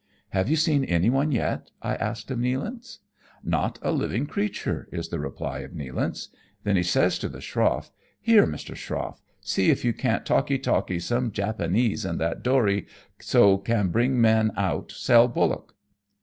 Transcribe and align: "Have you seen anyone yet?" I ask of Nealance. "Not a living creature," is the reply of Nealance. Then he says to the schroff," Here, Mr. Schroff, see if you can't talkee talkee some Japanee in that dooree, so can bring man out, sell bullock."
"Have 0.29 0.49
you 0.49 0.55
seen 0.55 0.83
anyone 0.83 1.31
yet?" 1.31 1.69
I 1.83 1.93
ask 1.93 2.31
of 2.31 2.39
Nealance. 2.39 2.97
"Not 3.43 3.77
a 3.83 3.91
living 3.91 4.25
creature," 4.25 4.89
is 4.91 5.09
the 5.09 5.19
reply 5.19 5.59
of 5.59 5.73
Nealance. 5.75 6.29
Then 6.63 6.75
he 6.75 6.81
says 6.81 7.19
to 7.19 7.29
the 7.29 7.37
schroff," 7.39 7.91
Here, 8.29 8.47
Mr. 8.47 8.75
Schroff, 8.75 9.21
see 9.41 9.69
if 9.69 9.85
you 9.85 9.93
can't 9.93 10.25
talkee 10.25 10.57
talkee 10.57 10.97
some 10.99 11.29
Japanee 11.31 11.95
in 12.03 12.17
that 12.17 12.41
dooree, 12.43 12.87
so 13.19 13.59
can 13.59 13.89
bring 13.89 14.19
man 14.19 14.49
out, 14.57 14.91
sell 14.91 15.27
bullock." 15.27 15.75